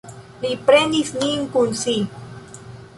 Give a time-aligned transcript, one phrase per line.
[0.45, 1.97] Li prenis nin kun si.